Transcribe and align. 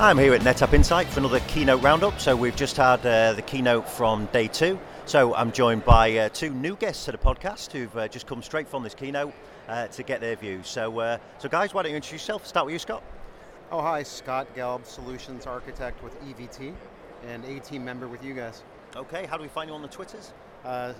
I'm 0.00 0.18
here 0.18 0.34
at 0.34 0.40
NetApp 0.40 0.72
Insight 0.72 1.06
for 1.06 1.20
another 1.20 1.38
keynote 1.46 1.80
roundup. 1.80 2.18
So 2.18 2.34
we've 2.34 2.56
just 2.56 2.76
had 2.76 3.06
uh, 3.06 3.32
the 3.34 3.42
keynote 3.42 3.88
from 3.88 4.26
day 4.32 4.48
two. 4.48 4.76
So 5.06 5.32
I'm 5.36 5.52
joined 5.52 5.84
by 5.84 6.16
uh, 6.16 6.28
two 6.30 6.50
new 6.50 6.74
guests 6.74 7.04
to 7.04 7.12
the 7.12 7.18
podcast 7.18 7.70
who've 7.70 7.96
uh, 7.96 8.08
just 8.08 8.26
come 8.26 8.42
straight 8.42 8.66
from 8.66 8.82
this 8.82 8.92
keynote 8.92 9.32
uh, 9.68 9.86
to 9.86 10.02
get 10.02 10.20
their 10.20 10.34
views. 10.34 10.66
So, 10.66 10.98
uh, 10.98 11.18
so 11.38 11.48
guys, 11.48 11.72
why 11.72 11.82
don't 11.84 11.92
you 11.92 11.96
introduce 11.96 12.22
yourself? 12.22 12.44
Start 12.44 12.66
with 12.66 12.72
you, 12.72 12.80
Scott. 12.80 13.04
Oh, 13.70 13.80
hi, 13.80 14.02
Scott 14.02 14.48
Gelb, 14.56 14.84
Solutions 14.84 15.46
Architect 15.46 16.02
with 16.02 16.20
EVT 16.24 16.74
and 17.28 17.44
A 17.44 17.60
team 17.60 17.84
member 17.84 18.08
with 18.08 18.24
you 18.24 18.34
guys. 18.34 18.64
Okay, 18.96 19.26
how 19.26 19.36
do 19.36 19.44
we 19.44 19.48
find 19.48 19.68
you 19.68 19.76
on 19.76 19.82
the 19.82 19.88
Twitters? 19.88 20.32
Uh, 20.64 20.92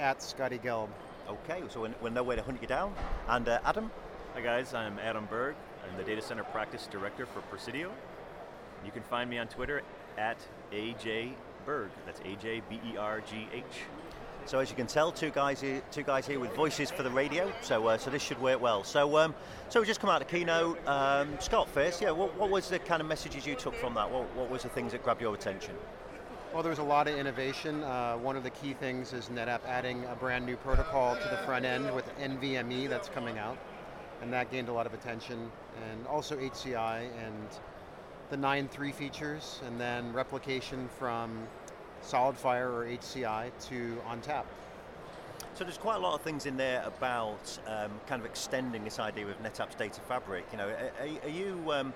at 0.00 0.20
Scotty 0.20 0.58
Gelb. 0.58 0.88
Okay, 1.28 1.62
so 1.68 1.82
we're, 1.82 1.94
we're 2.02 2.10
nowhere 2.10 2.34
to 2.34 2.42
hunt 2.42 2.60
you 2.60 2.66
down. 2.66 2.94
And 3.28 3.48
uh, 3.48 3.60
Adam? 3.64 3.92
Hi 4.34 4.40
guys, 4.40 4.74
I'm 4.74 4.98
Adam 4.98 5.26
Berg. 5.30 5.54
I'm 5.88 5.96
the 5.96 6.04
Data 6.04 6.20
Center 6.20 6.44
Practice 6.44 6.88
Director 6.90 7.26
for 7.26 7.42
Presidio. 7.42 7.92
You 8.84 8.90
can 8.90 9.02
find 9.02 9.28
me 9.28 9.38
on 9.38 9.48
Twitter 9.48 9.82
at 10.18 10.38
AJ 10.72 11.32
Berg. 11.66 11.90
That's 12.06 12.20
A 12.20 12.36
J 12.36 12.62
B 12.68 12.80
E 12.92 12.96
R 12.96 13.20
G 13.20 13.48
H. 13.52 13.64
So 14.46 14.58
as 14.58 14.70
you 14.70 14.76
can 14.76 14.86
tell, 14.86 15.12
two 15.12 15.30
guys 15.30 15.60
here, 15.60 15.82
two 15.90 16.02
guys 16.02 16.26
here 16.26 16.40
with 16.40 16.54
voices 16.56 16.90
for 16.90 17.02
the 17.02 17.10
radio. 17.10 17.52
So 17.60 17.86
uh, 17.86 17.98
so 17.98 18.10
this 18.10 18.22
should 18.22 18.40
work 18.40 18.60
well. 18.60 18.84
So 18.84 19.18
um, 19.18 19.34
so 19.68 19.80
we 19.80 19.86
just 19.86 20.00
come 20.00 20.10
out 20.10 20.22
of 20.22 20.28
the 20.28 20.38
keynote. 20.38 20.86
Um, 20.88 21.36
Scott 21.40 21.68
first, 21.68 22.00
yeah. 22.00 22.10
What, 22.10 22.36
what 22.36 22.50
was 22.50 22.68
the 22.68 22.78
kind 22.78 23.00
of 23.00 23.08
messages 23.08 23.46
you 23.46 23.54
took 23.54 23.74
from 23.74 23.94
that? 23.94 24.10
What, 24.10 24.34
what 24.34 24.50
was 24.50 24.62
the 24.62 24.68
things 24.70 24.92
that 24.92 25.04
grabbed 25.04 25.20
your 25.20 25.34
attention? 25.34 25.74
Well, 26.52 26.64
there 26.64 26.70
was 26.70 26.80
a 26.80 26.84
lot 26.84 27.06
of 27.06 27.16
innovation. 27.16 27.84
Uh, 27.84 28.16
one 28.16 28.36
of 28.36 28.42
the 28.42 28.50
key 28.50 28.72
things 28.72 29.12
is 29.12 29.28
NetApp 29.28 29.64
adding 29.66 30.04
a 30.06 30.16
brand 30.16 30.44
new 30.44 30.56
protocol 30.56 31.14
to 31.14 31.28
the 31.28 31.36
front 31.46 31.64
end 31.64 31.94
with 31.94 32.04
NVMe 32.18 32.88
that's 32.88 33.08
coming 33.08 33.38
out, 33.38 33.56
and 34.20 34.32
that 34.32 34.50
gained 34.50 34.68
a 34.68 34.72
lot 34.72 34.84
of 34.84 34.92
attention. 34.92 35.52
And 35.90 36.06
also 36.08 36.36
HCI 36.36 37.08
and 37.24 37.48
the 38.30 38.36
9.3 38.36 38.94
features, 38.94 39.60
and 39.66 39.78
then 39.78 40.12
replication 40.12 40.88
from 40.98 41.30
SolidFire 42.04 42.70
or 42.70 42.86
HCI 42.86 43.50
to 43.68 43.98
ONTAP. 44.08 44.44
So 45.54 45.64
there's 45.64 45.78
quite 45.78 45.96
a 45.96 45.98
lot 45.98 46.14
of 46.14 46.22
things 46.22 46.46
in 46.46 46.56
there 46.56 46.82
about 46.86 47.58
um, 47.66 47.90
kind 48.06 48.20
of 48.20 48.26
extending 48.26 48.84
this 48.84 48.98
idea 48.98 49.26
of 49.26 49.42
NetApp's 49.42 49.74
data 49.74 50.00
fabric. 50.00 50.46
You 50.52 50.58
know, 50.58 50.68
are, 50.68 51.08
are 51.24 51.28
you? 51.28 51.72
Um, 51.72 51.92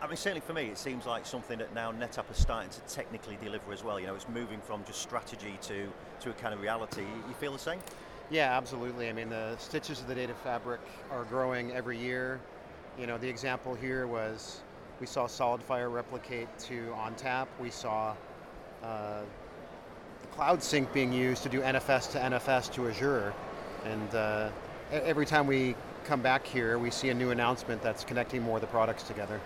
I 0.00 0.06
mean, 0.06 0.16
certainly 0.16 0.40
for 0.40 0.52
me, 0.52 0.64
it 0.64 0.78
seems 0.78 1.06
like 1.06 1.24
something 1.24 1.58
that 1.58 1.74
now 1.74 1.92
NetApp 1.92 2.30
is 2.30 2.38
starting 2.38 2.70
to 2.70 2.80
technically 2.92 3.38
deliver 3.42 3.72
as 3.72 3.84
well. 3.84 4.00
You 4.00 4.06
know, 4.06 4.14
it's 4.14 4.28
moving 4.28 4.60
from 4.60 4.82
just 4.84 5.00
strategy 5.02 5.58
to 5.62 5.88
to 6.20 6.30
a 6.30 6.32
kind 6.34 6.54
of 6.54 6.60
reality. 6.60 7.02
You 7.02 7.34
feel 7.34 7.52
the 7.52 7.58
same? 7.58 7.80
Yeah, 8.30 8.56
absolutely. 8.56 9.08
I 9.08 9.12
mean, 9.12 9.28
the 9.28 9.56
stitches 9.58 10.00
of 10.00 10.08
the 10.08 10.14
data 10.14 10.34
fabric 10.42 10.80
are 11.10 11.24
growing 11.24 11.72
every 11.72 11.98
year. 11.98 12.40
You 12.98 13.06
know, 13.06 13.18
the 13.18 13.28
example 13.28 13.74
here 13.74 14.06
was 14.06 14.62
we 15.00 15.06
saw 15.06 15.26
SolidFire 15.26 15.92
replicate 15.92 16.48
to 16.60 16.94
ONTAP. 16.96 17.46
We 17.60 17.70
saw 17.70 18.14
uh, 18.82 19.20
the 20.22 20.26
Cloud 20.28 20.62
Sync 20.62 20.92
being 20.92 21.12
used 21.12 21.42
to 21.42 21.48
do 21.48 21.60
NFS 21.60 22.12
to 22.12 22.18
NFS 22.18 22.72
to 22.74 22.88
Azure. 22.88 23.34
And 23.84 24.14
uh, 24.14 24.50
every 24.90 25.26
time 25.26 25.46
we 25.46 25.74
come 26.04 26.22
back 26.22 26.46
here, 26.46 26.78
we 26.78 26.90
see 26.90 27.10
a 27.10 27.14
new 27.14 27.30
announcement 27.30 27.82
that's 27.82 28.04
connecting 28.04 28.42
more 28.42 28.56
of 28.56 28.60
the 28.62 28.68
products 28.68 29.02
together. 29.02 29.40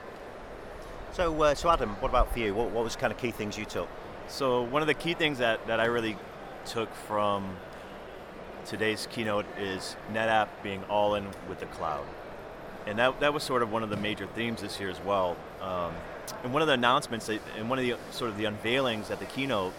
So, 1.12 1.42
uh, 1.42 1.54
so 1.54 1.68
Adam, 1.70 1.90
what 2.00 2.10
about 2.10 2.32
for 2.32 2.38
you? 2.38 2.54
What, 2.54 2.70
what 2.70 2.84
was 2.84 2.94
kind 2.94 3.12
of 3.12 3.18
key 3.18 3.32
things 3.32 3.58
you 3.58 3.64
took? 3.64 3.88
So 4.28 4.62
one 4.62 4.82
of 4.82 4.88
the 4.88 4.94
key 4.94 5.14
things 5.14 5.38
that, 5.38 5.66
that 5.66 5.80
I 5.80 5.86
really 5.86 6.16
took 6.64 6.94
from 6.94 7.56
today's 8.64 9.08
keynote 9.10 9.46
is 9.58 9.96
NetApp 10.12 10.48
being 10.62 10.84
all 10.84 11.16
in 11.16 11.26
with 11.48 11.58
the 11.58 11.66
cloud. 11.66 12.04
And 12.86 12.98
that, 12.98 13.20
that 13.20 13.34
was 13.34 13.42
sort 13.42 13.62
of 13.62 13.70
one 13.70 13.82
of 13.82 13.90
the 13.90 13.96
major 13.96 14.26
themes 14.26 14.62
this 14.62 14.80
year 14.80 14.90
as 14.90 15.00
well. 15.00 15.36
Um, 15.60 15.92
and 16.42 16.52
one 16.52 16.62
of 16.62 16.68
the 16.68 16.74
announcements, 16.74 17.28
and 17.28 17.68
one 17.68 17.78
of 17.78 17.84
the 17.84 17.96
sort 18.10 18.30
of 18.30 18.38
the 18.38 18.44
unveilings 18.44 19.10
at 19.10 19.18
the 19.18 19.26
keynote 19.26 19.74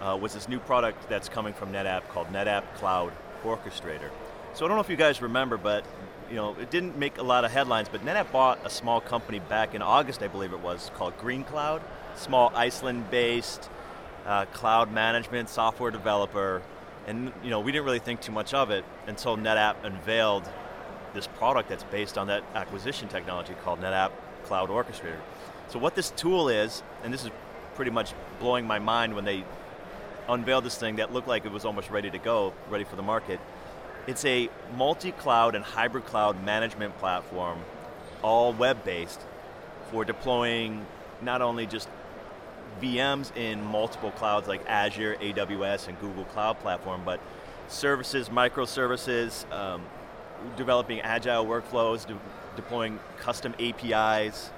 uh, 0.00 0.16
was 0.20 0.34
this 0.34 0.48
new 0.48 0.58
product 0.58 1.08
that's 1.08 1.28
coming 1.28 1.54
from 1.54 1.72
NetApp 1.72 2.08
called 2.08 2.28
NetApp 2.28 2.64
Cloud 2.74 3.12
Orchestrator. 3.44 4.10
So 4.54 4.64
I 4.64 4.68
don't 4.68 4.76
know 4.76 4.82
if 4.82 4.90
you 4.90 4.96
guys 4.96 5.22
remember, 5.22 5.56
but 5.56 5.84
you 6.28 6.36
know, 6.36 6.54
it 6.60 6.70
didn't 6.70 6.98
make 6.98 7.18
a 7.18 7.22
lot 7.22 7.44
of 7.44 7.50
headlines, 7.50 7.88
but 7.88 8.04
NetApp 8.04 8.30
bought 8.32 8.58
a 8.64 8.70
small 8.70 9.00
company 9.00 9.38
back 9.38 9.74
in 9.74 9.82
August, 9.82 10.22
I 10.22 10.28
believe 10.28 10.52
it 10.52 10.60
was, 10.60 10.90
called 10.94 11.16
GreenQloud, 11.18 11.80
small 12.16 12.52
Iceland-based 12.54 13.70
uh, 14.26 14.44
cloud 14.46 14.92
management 14.92 15.48
software 15.48 15.90
developer, 15.90 16.60
and 17.06 17.32
you 17.42 17.50
know, 17.50 17.60
we 17.60 17.72
didn't 17.72 17.86
really 17.86 17.98
think 17.98 18.20
too 18.20 18.32
much 18.32 18.52
of 18.52 18.70
it 18.70 18.84
until 19.06 19.36
NetApp 19.36 19.76
unveiled 19.84 20.46
this 21.14 21.26
product 21.26 21.68
that's 21.68 21.84
based 21.84 22.18
on 22.18 22.26
that 22.28 22.42
acquisition 22.54 23.08
technology 23.08 23.54
called 23.62 23.80
NetApp 23.80 24.10
Cloud 24.44 24.70
Orchestrator. 24.70 25.20
So 25.68 25.78
what 25.78 25.94
this 25.94 26.10
tool 26.10 26.48
is, 26.48 26.82
and 27.04 27.12
this 27.12 27.24
is 27.24 27.30
pretty 27.74 27.90
much 27.90 28.12
blowing 28.40 28.66
my 28.66 28.78
mind 28.78 29.14
when 29.14 29.24
they 29.24 29.44
unveiled 30.28 30.64
this 30.64 30.76
thing 30.76 30.96
that 30.96 31.12
looked 31.12 31.28
like 31.28 31.44
it 31.44 31.52
was 31.52 31.64
almost 31.64 31.90
ready 31.90 32.10
to 32.10 32.18
go, 32.18 32.52
ready 32.68 32.84
for 32.84 32.96
the 32.96 33.02
market. 33.02 33.40
It's 34.06 34.24
a 34.24 34.48
multi-cloud 34.76 35.54
and 35.54 35.64
hybrid 35.64 36.06
cloud 36.06 36.42
management 36.44 36.96
platform, 36.98 37.58
all 38.22 38.52
web-based, 38.52 39.20
for 39.90 40.04
deploying 40.04 40.86
not 41.20 41.42
only 41.42 41.66
just 41.66 41.88
VMs 42.80 43.36
in 43.36 43.62
multiple 43.64 44.10
clouds 44.12 44.48
like 44.48 44.62
Azure, 44.66 45.16
AWS, 45.20 45.88
and 45.88 46.00
Google 46.00 46.24
Cloud 46.24 46.60
Platform, 46.60 47.02
but 47.04 47.20
services, 47.68 48.28
microservices, 48.28 49.50
um, 49.52 49.82
developing 50.56 51.00
agile 51.00 51.44
workflows, 51.46 52.06
de 52.06 52.16
deploying 52.56 52.98
custom 53.18 53.54
APIs, 53.60 54.50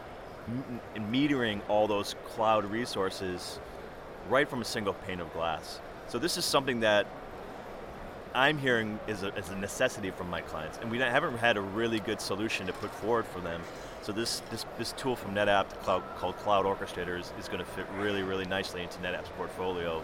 and 0.95 1.13
metering 1.13 1.61
all 1.69 1.87
those 1.87 2.15
cloud 2.25 2.65
resources 2.65 3.59
right 4.29 4.49
from 4.49 4.63
a 4.63 4.65
single 4.65 4.95
pane 4.95 5.21
of 5.21 5.33
glass. 5.33 5.81
So 6.09 6.19
this 6.19 6.37
is 6.37 6.45
something 6.45 6.81
that 6.81 7.07
I'm 8.35 8.59
hearing 8.59 8.99
is 9.09 9.23
a, 9.23 9.35
is 9.35 9.49
a 9.49 9.57
necessity 9.57 10.11
from 10.11 10.31
my 10.31 10.41
clients, 10.41 10.79
and 10.79 10.91
we 10.91 10.99
haven't 10.99 11.37
had 11.39 11.57
a 11.57 11.61
really 11.61 12.01
good 12.01 12.21
solution 12.21 12.67
to 12.67 12.73
put 12.73 12.91
forward 12.95 13.27
for 13.27 13.41
them. 13.41 13.61
So 14.03 14.13
this, 14.13 14.41
this, 14.51 14.65
this 14.79 14.93
tool 14.93 15.17
from 15.17 15.35
NetApp 15.35 15.69
cloud, 15.83 16.03
called 16.17 16.37
Cloud 16.39 16.65
Orchestrator 16.65 17.19
is, 17.19 17.33
is 17.39 17.49
going 17.49 17.59
to 17.59 17.65
fit 17.65 17.87
really, 17.99 18.23
really 18.23 18.47
nicely 18.47 18.83
into 18.83 18.99
NetApp's 18.99 19.29
portfolio 19.37 20.03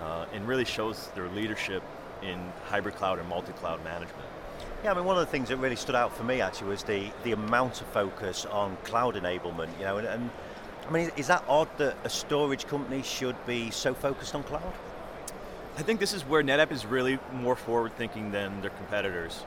uh, 0.00 0.26
and 0.32 0.46
really 0.46 0.64
shows 0.64 1.08
their 1.14 1.28
leadership 1.28 1.82
in 2.22 2.40
hybrid 2.66 2.94
cloud 2.94 3.18
and 3.18 3.28
multi-cloud 3.28 3.82
management. 3.84 4.28
Yeah, 4.84 4.92
I 4.92 4.94
mean, 4.94 5.04
one 5.04 5.16
of 5.16 5.24
the 5.24 5.30
things 5.30 5.48
that 5.48 5.56
really 5.56 5.76
stood 5.76 5.94
out 5.94 6.16
for 6.16 6.22
me 6.22 6.40
actually 6.40 6.68
was 6.68 6.82
the, 6.82 7.10
the 7.24 7.32
amount 7.32 7.80
of 7.80 7.86
focus 7.88 8.44
on 8.46 8.76
cloud 8.84 9.14
enablement, 9.14 9.68
you 9.78 9.84
know, 9.84 9.96
and, 9.96 10.06
and 10.06 10.30
I 10.86 10.90
mean, 10.90 11.10
is 11.16 11.26
that 11.26 11.44
odd 11.48 11.68
that 11.78 11.96
a 12.04 12.10
storage 12.10 12.66
company 12.66 13.02
should 13.02 13.34
be 13.46 13.70
so 13.70 13.94
focused 13.94 14.34
on 14.34 14.44
cloud? 14.44 14.72
I 15.76 15.82
think 15.82 15.98
this 15.98 16.12
is 16.12 16.22
where 16.22 16.42
NetApp 16.42 16.70
is 16.72 16.86
really 16.86 17.18
more 17.32 17.56
forward 17.56 17.96
thinking 17.96 18.30
than 18.30 18.60
their 18.60 18.70
competitors. 18.70 19.44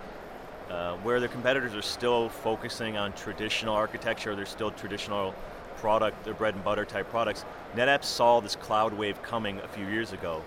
Uh, 0.70 0.96
where 0.98 1.20
their 1.20 1.30
competitors 1.30 1.74
are 1.74 1.82
still 1.82 2.30
focusing 2.30 2.98
on 2.98 3.14
traditional 3.14 3.74
architecture, 3.74 4.36
they're 4.36 4.46
still 4.46 4.72
traditional 4.72 5.34
product, 5.78 6.24
their 6.26 6.34
bread 6.34 6.54
and 6.54 6.64
butter 6.64 6.86
type 6.86 7.10
products. 7.10 7.46
NetApp 7.76 8.04
saw 8.04 8.42
this 8.42 8.56
cloud 8.56 8.94
wave 8.94 9.22
coming 9.24 9.60
a 9.60 9.68
few 9.68 9.88
years 9.88 10.12
ago. 10.12 10.44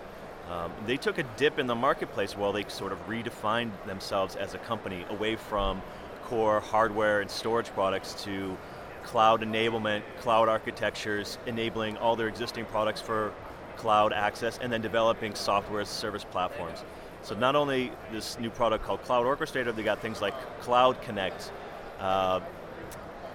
Um, 0.53 0.71
they 0.85 0.99
took 0.99 1.17
a 1.17 1.23
dip 1.39 1.59
in 1.59 1.67
the 1.67 1.75
marketplace 1.75 2.37
while 2.37 2.53
they 2.53 2.65
sort 2.69 2.93
of 2.93 3.09
redefined 3.09 3.71
themselves 3.87 4.37
as 4.37 4.53
a 4.53 4.59
company 4.59 5.07
away 5.09 5.35
from 5.37 5.81
core 6.25 6.61
hardware 6.61 7.23
and 7.23 7.31
storage 7.31 7.69
products 7.69 8.23
to 8.25 8.59
cloud 9.03 9.41
enablement, 9.41 10.03
cloud 10.21 10.51
architectures, 10.51 11.39
enabling 11.47 11.97
all 11.97 12.17
their 12.17 12.29
existing 12.29 12.67
products 12.67 13.01
for 13.01 13.33
cloud 13.77 14.13
access, 14.13 14.59
and 14.59 14.71
then 14.71 14.83
developing 14.83 15.35
software 15.35 15.81
as 15.81 15.89
a 15.89 15.95
service 15.95 16.25
platforms. 16.25 16.85
So 17.23 17.35
not 17.35 17.57
only 17.57 17.91
this 18.13 18.39
new 18.39 18.51
product 18.51 18.85
called 18.85 19.03
Cloud 19.05 19.25
Orchestrator, 19.25 19.75
they 19.75 19.83
got 19.83 20.03
things 20.03 20.21
like 20.21 20.35
Cloud 20.61 21.01
Connect, 21.01 21.51
uh, 21.99 22.41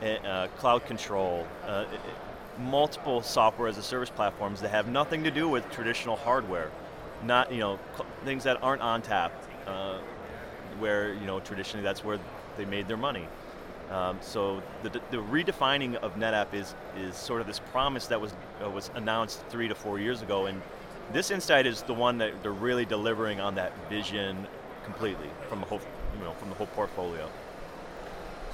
uh, 0.03 0.47
Cloud 0.57 0.85
Control, 0.85 1.47
uh, 1.65 1.85
multiple 2.59 3.23
software 3.23 3.67
as 3.67 3.77
a 3.79 3.83
service 3.83 4.11
platforms 4.11 4.61
that 4.61 4.69
have 4.69 4.87
nothing 4.87 5.23
to 5.23 5.31
do 5.31 5.49
with 5.49 5.67
traditional 5.71 6.15
hardware 6.15 6.69
not 7.23 7.51
you 7.51 7.59
know 7.59 7.79
things 8.25 8.43
that 8.43 8.61
aren't 8.61 8.81
ONTAP, 8.81 9.31
uh, 9.65 9.99
where 10.79 11.13
you 11.13 11.25
know 11.25 11.39
traditionally 11.39 11.83
that's 11.83 12.03
where 12.03 12.19
they 12.57 12.65
made 12.65 12.87
their 12.87 12.97
money. 12.97 13.27
Um, 13.89 14.17
so 14.19 14.61
the, 14.83 14.89
the, 15.11 15.17
redefining 15.17 15.95
of 15.95 16.15
NetApp 16.15 16.53
is 16.53 16.75
is 16.97 17.15
sort 17.15 17.39
of 17.39 17.47
this 17.47 17.59
promise 17.71 18.07
that 18.07 18.19
was 18.19 18.33
uh, 18.63 18.69
was 18.69 18.91
announced 18.95 19.45
three 19.49 19.69
to 19.69 19.75
four 19.75 19.97
years 19.97 20.21
ago, 20.21 20.47
and 20.47 20.61
this 21.13 21.31
insight 21.31 21.65
is 21.65 21.83
the 21.83 21.93
one 21.93 22.17
that 22.17 22.43
they're 22.43 22.51
really 22.51 22.85
delivering 22.85 23.39
on 23.39 23.55
that 23.55 23.71
vision 23.89 24.45
completely 24.83 25.29
from 25.47 25.61
the 25.61 25.65
whole 25.65 25.79
you 26.17 26.23
know 26.23 26.33
from 26.33 26.49
the 26.49 26.55
whole 26.55 26.67
portfolio. 26.67 27.29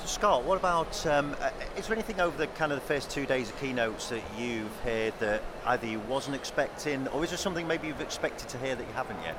Scott, 0.05 0.43
what 0.43 0.57
about, 0.57 1.05
um, 1.07 1.33
uh, 1.39 1.49
is 1.77 1.87
there 1.87 1.95
anything 1.95 2.19
over 2.19 2.37
the 2.37 2.47
kind 2.47 2.73
of 2.73 2.79
the 2.79 2.85
first 2.85 3.09
two 3.09 3.25
days 3.25 3.49
of 3.49 3.59
keynotes 3.61 4.09
that 4.09 4.21
you've 4.37 4.75
heard 4.81 5.13
that 5.19 5.41
either 5.65 5.87
you 5.87 5.99
wasn't 6.01 6.35
expecting, 6.35 7.07
or 7.09 7.23
is 7.23 7.29
there 7.29 7.37
something 7.37 7.65
maybe 7.65 7.87
you've 7.87 8.01
expected 8.01 8.49
to 8.49 8.57
hear 8.57 8.75
that 8.75 8.85
you 8.85 8.93
haven't 8.93 9.21
yet? 9.23 9.37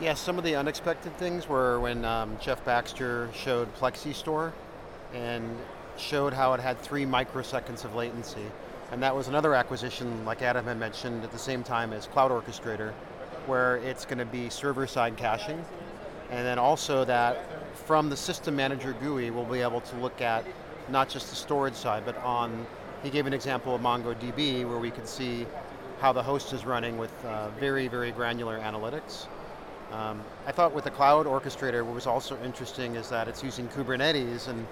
Yeah, 0.00 0.14
some 0.14 0.38
of 0.38 0.44
the 0.44 0.56
unexpected 0.56 1.14
things 1.18 1.46
were 1.46 1.78
when 1.80 2.06
um, 2.06 2.38
Jeff 2.40 2.64
Baxter 2.64 3.28
showed 3.34 3.74
Plexistor 3.76 4.52
and 5.12 5.44
showed 5.98 6.32
how 6.32 6.54
it 6.54 6.60
had 6.60 6.78
three 6.78 7.04
microseconds 7.04 7.84
of 7.84 7.94
latency. 7.94 8.50
And 8.92 9.02
that 9.02 9.14
was 9.14 9.28
another 9.28 9.54
acquisition, 9.54 10.24
like 10.24 10.40
Adam 10.40 10.64
had 10.64 10.78
mentioned, 10.78 11.24
at 11.24 11.30
the 11.30 11.38
same 11.38 11.62
time 11.62 11.92
as 11.92 12.06
Cloud 12.06 12.30
Orchestrator, 12.30 12.92
where 13.44 13.76
it's 13.76 14.06
going 14.06 14.18
to 14.18 14.24
be 14.24 14.48
server-side 14.48 15.18
caching. 15.18 15.62
And 16.30 16.46
then 16.46 16.58
also 16.58 17.04
that 17.04 17.44
from 17.74 18.08
the 18.10 18.16
system 18.16 18.56
manager 18.56 18.94
GUI, 19.02 19.30
we'll 19.30 19.44
be 19.44 19.60
able 19.60 19.80
to 19.80 19.96
look 19.96 20.20
at 20.20 20.44
not 20.88 21.08
just 21.08 21.30
the 21.30 21.36
storage 21.36 21.74
side, 21.74 22.04
but 22.04 22.16
on, 22.18 22.66
he 23.02 23.10
gave 23.10 23.26
an 23.26 23.32
example 23.32 23.74
of 23.74 23.80
MongoDB 23.80 24.68
where 24.68 24.78
we 24.78 24.90
could 24.90 25.06
see 25.06 25.46
how 26.00 26.12
the 26.12 26.22
host 26.22 26.52
is 26.52 26.64
running 26.64 26.98
with 26.98 27.12
uh, 27.24 27.48
very, 27.60 27.88
very 27.88 28.10
granular 28.10 28.58
analytics. 28.58 29.26
Um, 29.92 30.22
I 30.46 30.52
thought 30.52 30.72
with 30.72 30.84
the 30.84 30.90
cloud 30.90 31.26
orchestrator, 31.26 31.84
what 31.84 31.94
was 31.94 32.06
also 32.06 32.38
interesting 32.42 32.94
is 32.94 33.08
that 33.08 33.28
it's 33.28 33.42
using 33.42 33.68
Kubernetes, 33.68 34.48
and 34.48 34.66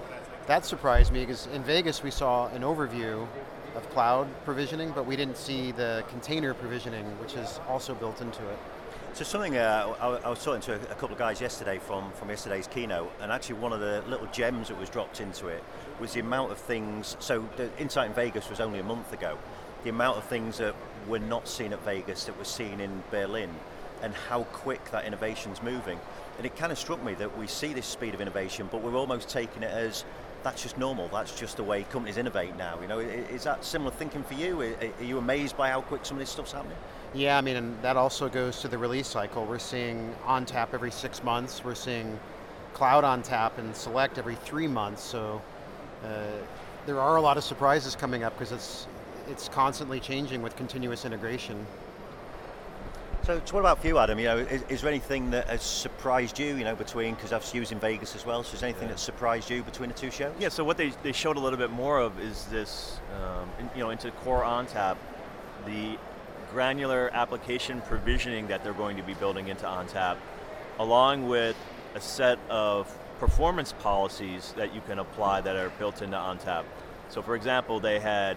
that 0.46 0.64
surprised 0.64 1.12
me 1.12 1.20
because 1.20 1.46
in 1.48 1.62
Vegas 1.64 2.02
we 2.02 2.10
saw 2.10 2.46
an 2.48 2.62
overview 2.62 3.26
of 3.74 3.90
cloud 3.90 4.28
provisioning, 4.44 4.90
but 4.94 5.06
we 5.06 5.16
didn't 5.16 5.36
see 5.36 5.72
the 5.72 6.04
container 6.08 6.54
provisioning, 6.54 7.04
which 7.20 7.34
is 7.34 7.60
also 7.68 7.94
built 7.94 8.20
into 8.20 8.42
it. 8.48 8.58
So 9.18 9.24
something 9.24 9.56
uh, 9.56 9.96
I, 10.00 10.28
I, 10.28 10.28
was 10.28 10.44
talking 10.44 10.60
to 10.60 10.74
a, 10.74 10.94
couple 10.94 11.10
of 11.10 11.18
guys 11.18 11.40
yesterday 11.40 11.80
from, 11.80 12.12
from 12.12 12.28
yesterday's 12.28 12.68
keynote, 12.68 13.10
and 13.20 13.32
actually 13.32 13.56
one 13.56 13.72
of 13.72 13.80
the 13.80 14.00
little 14.06 14.28
gems 14.28 14.68
that 14.68 14.78
was 14.78 14.88
dropped 14.88 15.20
into 15.20 15.48
it 15.48 15.64
was 15.98 16.12
the 16.12 16.20
amount 16.20 16.52
of 16.52 16.58
things. 16.58 17.16
So 17.18 17.44
the 17.56 17.68
Insight 17.78 18.10
in 18.10 18.14
Vegas 18.14 18.48
was 18.48 18.60
only 18.60 18.78
a 18.78 18.84
month 18.84 19.12
ago. 19.12 19.36
The 19.82 19.90
amount 19.90 20.18
of 20.18 20.24
things 20.26 20.58
that 20.58 20.76
were 21.08 21.18
not 21.18 21.48
seen 21.48 21.72
at 21.72 21.84
Vegas 21.84 22.26
that 22.26 22.38
were 22.38 22.44
seen 22.44 22.78
in 22.78 23.02
Berlin 23.10 23.50
and 24.02 24.14
how 24.14 24.44
quick 24.52 24.88
that 24.92 25.04
innovation's 25.04 25.64
moving. 25.64 25.98
And 26.36 26.46
it 26.46 26.54
kind 26.54 26.70
of 26.70 26.78
struck 26.78 27.02
me 27.02 27.14
that 27.14 27.36
we 27.36 27.48
see 27.48 27.72
this 27.72 27.86
speed 27.86 28.14
of 28.14 28.20
innovation, 28.20 28.68
but 28.70 28.82
we're 28.82 28.94
almost 28.94 29.28
taking 29.28 29.64
it 29.64 29.72
as 29.72 30.04
that's 30.44 30.62
just 30.62 30.78
normal. 30.78 31.08
That's 31.08 31.36
just 31.36 31.56
the 31.56 31.64
way 31.64 31.82
companies 31.82 32.18
innovate 32.18 32.56
now. 32.56 32.80
You 32.80 32.86
know, 32.86 33.00
is 33.00 33.42
that 33.42 33.64
similar 33.64 33.90
thinking 33.90 34.22
for 34.22 34.34
you? 34.34 34.60
Are 34.60 35.02
you 35.02 35.18
amazed 35.18 35.56
by 35.56 35.70
how 35.70 35.80
quick 35.80 36.06
some 36.06 36.18
of 36.18 36.20
this 36.20 36.30
stuff's 36.30 36.52
happening? 36.52 36.78
Yeah, 37.14 37.38
I 37.38 37.40
mean, 37.40 37.56
and 37.56 37.82
that 37.82 37.96
also 37.96 38.28
goes 38.28 38.60
to 38.60 38.68
the 38.68 38.76
release 38.76 39.06
cycle. 39.06 39.46
We're 39.46 39.58
seeing 39.58 40.14
ONTAP 40.26 40.74
every 40.74 40.90
six 40.90 41.24
months. 41.24 41.64
We're 41.64 41.74
seeing 41.74 42.18
Cloud 42.74 43.04
ONTAP 43.04 43.58
and 43.58 43.74
Select 43.74 44.18
every 44.18 44.34
three 44.36 44.68
months. 44.68 45.02
So 45.02 45.40
uh, 46.04 46.08
there 46.86 47.00
are 47.00 47.16
a 47.16 47.20
lot 47.20 47.36
of 47.36 47.44
surprises 47.44 47.96
coming 47.96 48.24
up 48.24 48.38
because 48.38 48.52
it's 48.52 48.86
it's 49.28 49.48
constantly 49.48 50.00
changing 50.00 50.42
with 50.42 50.56
continuous 50.56 51.04
integration. 51.04 51.66
So, 53.24 53.42
so 53.44 53.54
what 53.54 53.60
about 53.60 53.80
for 53.80 53.86
you, 53.86 53.98
Adam? 53.98 54.18
You 54.18 54.24
know, 54.24 54.38
is, 54.38 54.62
is, 54.70 54.80
there 54.80 54.90
anything 54.90 55.30
that 55.32 55.48
has 55.48 55.62
surprised 55.62 56.38
you? 56.38 56.56
You 56.56 56.64
know, 56.64 56.74
between 56.74 57.14
because 57.14 57.32
I've 57.32 57.54
used 57.54 57.72
in 57.72 57.78
Vegas 57.78 58.16
as 58.16 58.24
well. 58.24 58.42
So, 58.42 58.54
is 58.54 58.60
there 58.60 58.70
anything 58.70 58.88
yeah. 58.88 58.94
that 58.94 59.00
surprised 59.00 59.50
you 59.50 59.62
between 59.62 59.90
the 59.90 59.94
two 59.94 60.10
shows? 60.10 60.32
Yeah. 60.38 60.48
So, 60.48 60.64
what 60.64 60.78
they, 60.78 60.92
they 61.02 61.12
showed 61.12 61.36
a 61.36 61.40
little 61.40 61.58
bit 61.58 61.70
more 61.70 61.98
of 61.98 62.18
is 62.20 62.46
this, 62.46 63.00
um, 63.22 63.50
in, 63.58 63.70
you 63.74 63.82
know, 63.82 63.90
into 63.90 64.10
Core 64.12 64.42
ONTAP, 64.42 64.96
the 65.66 65.98
granular 66.52 67.10
application 67.12 67.80
provisioning 67.82 68.48
that 68.48 68.64
they're 68.64 68.72
going 68.72 68.96
to 68.96 69.02
be 69.02 69.14
building 69.14 69.48
into 69.48 69.66
ONTAP, 69.66 70.16
along 70.78 71.28
with 71.28 71.56
a 71.94 72.00
set 72.00 72.38
of 72.48 72.92
performance 73.18 73.72
policies 73.72 74.54
that 74.56 74.74
you 74.74 74.80
can 74.82 74.98
apply 74.98 75.40
that 75.40 75.56
are 75.56 75.70
built 75.70 76.02
into 76.02 76.16
ONTAP. 76.16 76.64
So, 77.08 77.22
for 77.22 77.34
example, 77.34 77.80
they 77.80 77.98
had 77.98 78.36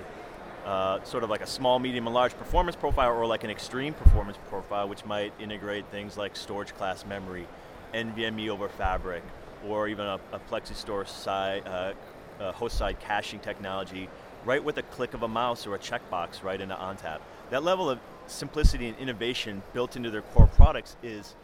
uh, 0.65 1.03
sort 1.03 1.23
of 1.23 1.29
like 1.29 1.41
a 1.41 1.47
small, 1.47 1.79
medium, 1.79 2.07
and 2.07 2.13
large 2.13 2.37
performance 2.37 2.75
profile, 2.75 3.13
or 3.13 3.25
like 3.25 3.43
an 3.43 3.49
extreme 3.49 3.93
performance 3.93 4.37
profile, 4.49 4.87
which 4.87 5.05
might 5.05 5.33
integrate 5.39 5.85
things 5.87 6.17
like 6.17 6.35
storage 6.35 6.73
class 6.75 7.05
memory, 7.05 7.47
NVMe 7.93 8.49
over 8.49 8.69
Fabric, 8.69 9.23
or 9.67 9.87
even 9.87 10.05
a, 10.05 10.19
a 10.31 10.39
Plexistor 10.39 11.07
side, 11.07 11.63
uh, 11.67 11.93
uh, 12.39 12.51
host 12.51 12.77
side 12.77 12.99
caching 12.99 13.39
technology, 13.39 14.09
right 14.45 14.63
with 14.63 14.77
a 14.77 14.83
click 14.83 15.13
of 15.13 15.23
a 15.23 15.27
mouse 15.27 15.67
or 15.67 15.75
a 15.75 15.79
checkbox 15.79 16.43
right 16.43 16.59
into 16.59 16.75
ONTAP. 16.75 17.19
That 17.49 17.63
level 17.63 17.89
of 17.89 17.99
simplicity 18.27 18.87
and 18.87 18.97
innovation 18.97 19.61
built 19.73 19.95
into 19.95 20.09
their 20.09 20.21
core 20.21 20.47
products 20.47 20.95
is 21.03 21.35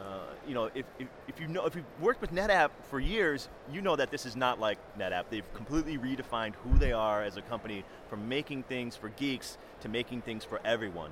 uh, 0.00 0.20
you 0.46 0.54
know, 0.54 0.70
if, 0.74 0.86
if, 0.98 1.08
if, 1.26 1.40
you 1.40 1.48
know 1.48 1.66
if 1.66 1.74
you've 1.74 1.84
worked 2.00 2.20
with 2.20 2.32
NetApp 2.32 2.70
for 2.88 3.00
years, 3.00 3.48
you 3.72 3.80
know 3.80 3.96
that 3.96 4.10
this 4.10 4.26
is 4.26 4.36
not 4.36 4.60
like 4.60 4.78
NetApp. 4.96 5.24
They've 5.28 5.54
completely 5.54 5.98
redefined 5.98 6.54
who 6.62 6.78
they 6.78 6.92
are 6.92 7.22
as 7.22 7.36
a 7.36 7.42
company, 7.42 7.84
from 8.08 8.28
making 8.28 8.62
things 8.64 8.96
for 8.96 9.08
geeks 9.10 9.58
to 9.80 9.88
making 9.88 10.22
things 10.22 10.44
for 10.44 10.60
everyone, 10.64 11.10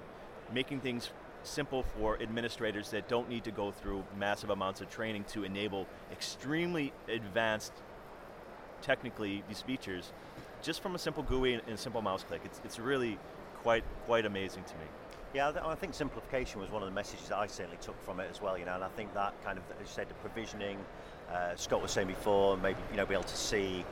making 0.53 0.81
things 0.81 1.11
simple 1.43 1.83
for 1.83 2.21
administrators 2.23 2.91
that 2.91 3.09
don't 3.09 3.29
need 3.29 3.45
to 3.45 3.51
go 3.51 3.71
through 3.71 4.05
massive 4.19 4.51
amounts 4.51 4.81
of 4.81 4.89
training 4.89 5.25
to 5.25 5.45
enable 5.45 5.87
extremely 6.13 6.93
advanced, 7.09 7.73
technically 8.83 9.43
these 9.49 9.63
features, 9.63 10.13
just 10.63 10.83
from 10.83 10.95
a 10.95 10.99
simple 10.99 11.23
GUI 11.23 11.55
and 11.55 11.63
a 11.69 11.77
simple 11.77 12.03
mouse 12.03 12.25
click. 12.25 12.43
It's, 12.45 12.61
it's 12.65 12.79
really 12.79 13.19
quite 13.63 13.85
quite 14.07 14.27
amazing 14.27 14.65
to 14.65 14.75
me. 14.75 14.87
Yeah, 15.35 15.53
I 15.65 15.75
think 15.75 15.93
simplification 15.93 16.61
was 16.61 16.71
one 16.71 16.83
of 16.83 16.89
the 16.89 16.95
messages 16.95 17.29
that 17.29 17.37
I 17.37 17.47
certainly 17.47 17.79
took 17.81 18.01
from 18.05 18.21
it 18.21 18.29
as 18.31 18.41
well. 18.41 18.57
You 18.57 18.65
know, 18.65 18.75
and 18.75 18.85
I 18.85 18.89
think 18.89 19.13
that 19.15 19.35
kind 19.45 19.59
of, 19.59 19.65
as 19.81 19.81
you 19.81 19.87
said, 19.87 20.09
the 20.09 20.15
provisioning. 20.15 20.79
Uh, 21.31 21.57
Scott 21.57 21.83
was 21.83 21.91
saying 21.91 22.07
before, 22.07 22.57
maybe 22.57 22.79
you 22.91 22.97
know, 22.97 23.05
be 23.05 23.15
able 23.15 23.25
to 23.25 23.37
see 23.37 23.85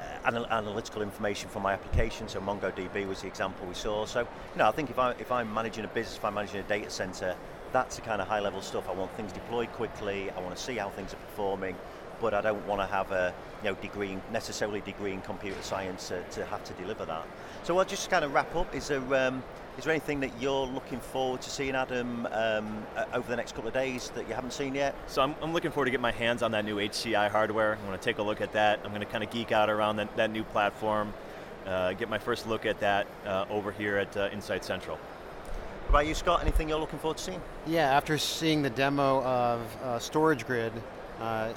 uh, 0.00 0.28
anal- 0.28 0.46
analytical 0.46 1.00
information 1.00 1.48
from 1.48 1.62
my 1.62 1.72
application. 1.72 2.28
So 2.28 2.40
MongoDB 2.40 3.06
was 3.06 3.22
the 3.22 3.28
example 3.28 3.66
we 3.66 3.74
saw. 3.74 4.04
So 4.04 4.20
you 4.20 4.58
know, 4.58 4.68
I 4.68 4.72
think 4.72 4.90
if 4.90 4.98
I 4.98 5.12
if 5.12 5.30
I'm 5.30 5.52
managing 5.54 5.84
a 5.84 5.88
business, 5.88 6.16
if 6.16 6.24
I'm 6.24 6.34
managing 6.34 6.60
a 6.60 6.64
data 6.64 6.90
center, 6.90 7.36
that's 7.72 7.96
the 7.96 8.02
kind 8.02 8.20
of 8.20 8.28
high 8.28 8.40
level 8.40 8.60
stuff. 8.60 8.88
I 8.88 8.92
want 8.92 9.12
things 9.16 9.32
deployed 9.32 9.72
quickly. 9.72 10.30
I 10.30 10.40
want 10.40 10.56
to 10.56 10.62
see 10.62 10.74
how 10.76 10.90
things 10.90 11.14
are 11.14 11.16
performing, 11.28 11.76
but 12.22 12.32
I 12.32 12.40
don't 12.40 12.66
want 12.66 12.80
to 12.80 12.86
have 12.86 13.12
a 13.12 13.34
you 13.62 13.70
know 13.70 13.76
degree 13.76 14.12
in, 14.12 14.22
necessarily 14.32 14.80
degree 14.80 15.12
in 15.12 15.20
computer 15.20 15.60
science 15.60 16.08
to, 16.08 16.22
to 16.22 16.46
have 16.46 16.64
to 16.64 16.72
deliver 16.74 17.04
that. 17.04 17.26
So 17.64 17.78
I'll 17.78 17.84
just 17.84 18.08
kind 18.08 18.24
of 18.24 18.32
wrap 18.32 18.54
up. 18.56 18.74
Is 18.74 18.88
there 18.88 19.14
um, 19.14 19.42
is 19.78 19.84
there 19.84 19.92
anything 19.92 20.20
that 20.20 20.30
you're 20.38 20.66
looking 20.66 21.00
forward 21.00 21.40
to 21.42 21.50
seeing, 21.50 21.74
Adam, 21.74 22.28
um, 22.30 22.86
over 23.14 23.28
the 23.30 23.36
next 23.36 23.54
couple 23.54 23.68
of 23.68 23.74
days 23.74 24.10
that 24.14 24.28
you 24.28 24.34
haven't 24.34 24.52
seen 24.52 24.74
yet? 24.74 24.94
So 25.06 25.22
I'm, 25.22 25.34
I'm 25.40 25.54
looking 25.54 25.70
forward 25.70 25.86
to 25.86 25.90
get 25.90 26.00
my 26.00 26.12
hands 26.12 26.42
on 26.42 26.52
that 26.52 26.66
new 26.66 26.76
HCI 26.76 27.30
hardware. 27.30 27.76
I'm 27.76 27.86
going 27.86 27.98
to 27.98 28.04
take 28.04 28.18
a 28.18 28.22
look 28.22 28.42
at 28.42 28.52
that. 28.52 28.80
I'm 28.84 28.90
going 28.90 29.00
to 29.00 29.06
kind 29.06 29.24
of 29.24 29.30
geek 29.30 29.50
out 29.50 29.70
around 29.70 29.96
that, 29.96 30.14
that 30.16 30.30
new 30.30 30.44
platform, 30.44 31.14
uh, 31.66 31.94
get 31.94 32.10
my 32.10 32.18
first 32.18 32.46
look 32.46 32.66
at 32.66 32.80
that 32.80 33.06
uh, 33.24 33.46
over 33.48 33.72
here 33.72 33.96
at 33.96 34.14
uh, 34.14 34.28
Insight 34.30 34.62
Central. 34.62 34.96
What 34.96 36.00
about 36.00 36.06
you, 36.06 36.14
Scott? 36.14 36.42
Anything 36.42 36.68
you're 36.68 36.78
looking 36.78 36.98
forward 36.98 37.16
to 37.16 37.24
seeing? 37.24 37.40
Yeah, 37.66 37.96
after 37.96 38.18
seeing 38.18 38.60
the 38.60 38.70
demo 38.70 39.22
of 39.22 39.60
uh, 39.82 39.98
StorageGRID, 39.98 40.72
uh, 41.20 41.52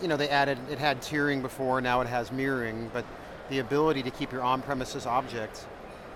you 0.00 0.08
know, 0.08 0.16
they 0.16 0.28
added, 0.28 0.58
it 0.70 0.78
had 0.78 1.00
tiering 1.00 1.42
before, 1.42 1.80
now 1.80 2.00
it 2.00 2.06
has 2.08 2.32
mirroring, 2.32 2.90
but 2.92 3.04
the 3.48 3.58
ability 3.58 4.02
to 4.02 4.10
keep 4.10 4.32
your 4.32 4.42
on-premises 4.42 5.06
objects 5.06 5.66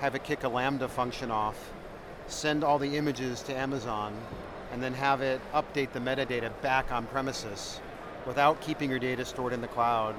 have 0.01 0.15
it 0.15 0.25
kick 0.25 0.45
a 0.45 0.49
Lambda 0.49 0.89
function 0.89 1.31
off, 1.31 1.73
send 2.27 2.65
all 2.65 2.79
the 2.79 2.97
images 2.97 3.43
to 3.43 3.57
Amazon, 3.57 4.15
and 4.73 4.83
then 4.83 4.95
have 4.95 5.21
it 5.21 5.41
update 5.53 5.93
the 5.93 6.01
metadata 6.01 6.51
back 6.63 6.91
on 6.91 7.07
premises 7.07 7.81
without 8.27 8.61
keeping 8.61 8.91
your 8.91 8.99
data 8.99 9.25
stored 9.25 9.53
in 9.53 9.61
the 9.61 9.69
cloud. 9.69 10.15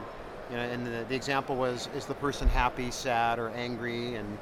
You 0.50 0.58
know, 0.58 0.64
and 0.64 0.86
the, 0.86 1.06
the 1.10 1.16
example 1.16 1.56
was, 1.56 1.90
is 1.96 2.06
the 2.06 2.14
person 2.14 2.48
happy, 2.48 2.92
sad, 2.92 3.40
or 3.40 3.50
angry? 3.50 4.16
And 4.16 4.38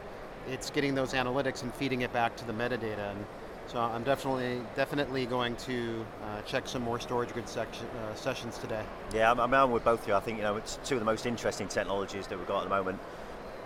it's 0.50 0.70
getting 0.70 0.96
those 0.96 1.14
analytics 1.14 1.64
and 1.64 1.74
feeding 1.74 2.02
it 2.02 2.12
back 2.12 2.36
to 2.38 2.46
the 2.46 2.54
metadata. 2.54 3.12
And 3.12 3.26
so 3.68 3.80
I'm 3.80 4.04
definitely 4.04 4.62
definitely 4.76 5.26
going 5.26 5.56
to 5.58 6.06
uh, 6.24 6.42
check 6.42 6.68
some 6.68 6.82
more 6.82 7.00
StorageGRID 7.00 7.48
section, 7.48 7.88
uh, 7.88 8.16
sessions 8.16 8.58
today. 8.58 8.84
Yeah, 9.14 9.32
I'm, 9.32 9.54
I'm 9.54 9.72
with 9.72 9.84
both 9.84 10.02
of 10.04 10.08
you. 10.08 10.14
I 10.14 10.20
think 10.20 10.38
you 10.38 10.44
know 10.44 10.58
it's 10.58 10.80
two 10.84 10.96
of 10.96 11.00
the 11.00 11.06
most 11.06 11.26
interesting 11.26 11.68
technologies 11.68 12.28
that 12.28 12.38
we've 12.38 12.48
got 12.48 12.60
at 12.60 12.64
the 12.64 12.76
moment. 12.76 13.00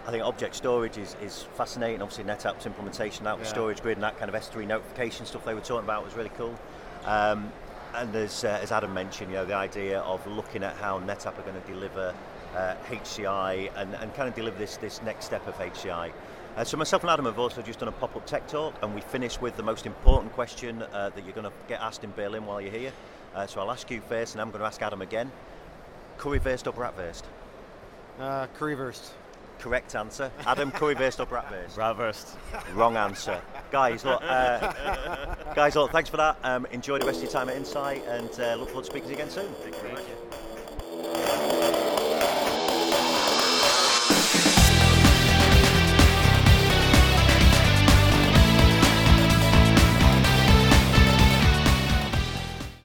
I 0.08 0.12
think 0.12 0.24
object 0.24 0.56
storage 0.56 0.98
is, 0.98 1.18
is 1.22 1.44
fascinating. 1.56 2.02
Obviously, 2.02 2.24
NetApp's 2.24 2.66
implementation 2.66 3.28
out 3.28 3.40
with 3.40 3.50
yeah. 3.50 3.56
StorageGRID 3.56 3.94
and 3.94 4.04
that 4.04 4.18
kind 4.18 4.34
of 4.34 4.42
S3 4.42 4.66
notification 4.66 5.26
stuff 5.26 5.44
they 5.44 5.54
were 5.54 5.60
talking 5.60 5.84
about 5.84 6.06
was 6.06 6.14
really 6.14 6.32
cool. 6.38 6.58
Um, 7.04 7.52
and 7.94 8.16
as, 8.16 8.46
uh, 8.46 8.60
as 8.62 8.72
Adam 8.72 8.94
mentioned, 8.94 9.32
you 9.32 9.38
know, 9.38 9.46
the 9.46 9.56
idea 9.56 10.00
of 10.00 10.26
looking 10.26 10.64
at 10.64 10.78
how 10.78 11.00
NetApp 11.02 11.38
are 11.38 11.42
going 11.42 11.62
to 11.62 11.68
deliver 11.68 12.14
uh, 12.58 12.76
HCI 12.88 13.72
and, 13.76 13.94
and 13.96 14.14
kind 14.16 14.28
of 14.28 14.36
deliver 14.36 14.58
this, 14.58 14.78
this 14.78 15.02
next 15.04 15.26
step 15.26 15.46
of 15.48 15.56
HCI. 15.58 16.12
Uh, 16.56 16.64
so 16.64 16.76
myself 16.76 17.04
and 17.04 17.12
Adam 17.12 17.26
have 17.26 17.38
also 17.38 17.62
just 17.62 17.80
done 17.80 17.88
a 17.88 17.92
pop-up 17.92 18.26
tech 18.26 18.48
talk, 18.48 18.74
and 18.82 18.96
we 18.96 19.02
finished 19.02 19.42
with 19.42 19.56
the 19.58 19.64
most 19.64 19.86
important 19.86 20.34
question 20.34 20.82
uh, 20.82 21.10
that 21.10 21.24
you're 21.24 21.36
going 21.36 21.46
to 21.46 21.54
get 21.68 21.80
asked 21.82 22.04
in 22.04 22.12
Berlin 22.12 22.48
while 22.48 22.60
you're 22.60 22.72
here. 22.72 22.92
Uh, 23.36 23.46
so 23.46 23.62
I'll 23.62 23.72
ask 23.72 23.92
you 23.92 24.02
first, 24.10 24.34
and 24.34 24.42
I'm 24.42 24.50
going 24.50 24.62
to 24.62 24.66
ask 24.66 24.82
Adam 24.82 25.04
again. 25.04 25.32
Currywurst 26.18 26.66
or 26.66 26.74
bratwurst? 26.74 27.24
Uh, 28.20 28.48
currywurst. 28.58 29.12
Correct 29.60 29.96
answer. 29.96 30.32
Adam, 30.48 30.72
currywurst 30.72 31.20
or 31.20 31.28
bratwurst? 31.28 31.76
Bratwurst. 31.76 32.36
Wrong 32.74 32.96
answer. 32.96 33.40
guys, 33.72 34.04
look, 34.04 34.22
uh, 34.24 35.36
guys, 35.54 35.76
look, 35.76 35.92
thanks 35.92 36.10
for 36.10 36.18
that. 36.18 36.38
Um, 36.44 36.66
enjoy 36.72 36.98
the 36.98 37.06
rest 37.06 37.18
of 37.18 37.24
your 37.24 37.32
time 37.32 37.50
at 37.50 37.56
Insight 37.56 38.04
and 38.08 38.30
uh, 38.40 38.56
look 38.56 38.70
forward 38.70 38.86
to 38.86 38.92
speaking 38.92 39.10
to 39.10 39.16
you 39.16 39.22
again 39.22 39.30
soon. 39.30 39.54
Thank 39.62 39.76
you 39.76 39.82
very 39.82 39.94
much. 39.94 40.27